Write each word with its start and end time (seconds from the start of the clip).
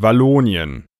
Wallonien. 0.00 0.88